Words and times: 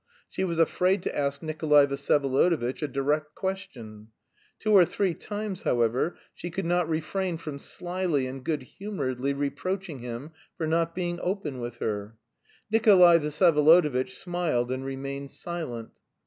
She 0.31 0.43
was 0.43 0.57
afraid 0.57 1.03
to 1.03 1.15
ask 1.15 1.43
Nikolay 1.43 1.85
Vsyevolodovitch 1.85 2.81
a 2.81 2.87
direct 2.87 3.35
question. 3.35 4.07
Two 4.57 4.73
or 4.73 4.83
three 4.83 5.13
times, 5.13 5.61
however, 5.61 6.17
she 6.33 6.49
could 6.49 6.65
not 6.65 6.89
refrain 6.89 7.37
from 7.37 7.59
slyly 7.59 8.25
and 8.25 8.43
good 8.43 8.63
humouredly 8.63 9.33
reproaching 9.33 9.99
him 9.99 10.31
for 10.57 10.65
not 10.65 10.95
being 10.95 11.19
open 11.21 11.59
with 11.59 11.77
her. 11.77 12.17
Nikolay 12.71 13.19
Vsyevolodovitch 13.19 14.09
smiled 14.15 14.71
and 14.71 14.83
remained 14.83 15.29
silent. 15.29 15.91